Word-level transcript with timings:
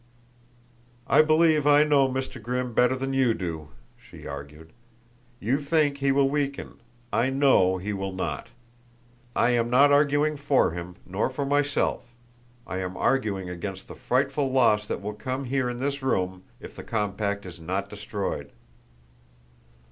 "I 1.05 1.21
believe 1.21 1.67
I 1.67 1.83
know 1.83 2.09
Mr. 2.09 2.41
Grimm 2.41 2.73
better 2.73 2.95
than 2.95 3.13
you 3.13 3.35
do," 3.35 3.69
she 3.95 4.25
argued. 4.25 4.73
"You 5.39 5.57
think 5.57 5.97
he 5.99 6.11
will 6.11 6.27
weaken; 6.27 6.79
I 7.13 7.29
know 7.29 7.77
he 7.77 7.93
will 7.93 8.11
not. 8.11 8.47
I 9.35 9.51
am 9.51 9.69
not 9.69 9.91
arguing 9.91 10.37
for 10.37 10.71
him, 10.71 10.95
nor 11.05 11.29
for 11.29 11.45
myself; 11.45 12.15
I 12.65 12.77
am 12.79 12.97
arguing 12.97 13.47
against 13.47 13.87
the 13.87 13.93
frightful 13.95 14.51
loss 14.51 14.87
that 14.87 15.03
will 15.03 15.13
come 15.13 15.43
here 15.43 15.69
in 15.69 15.77
this 15.77 16.01
room 16.01 16.45
if 16.59 16.75
the 16.75 16.83
compact 16.83 17.45
is 17.45 17.61
not 17.61 17.87
destroyed." 17.87 18.51